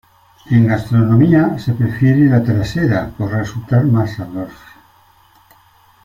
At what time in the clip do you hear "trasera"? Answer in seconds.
2.43-3.11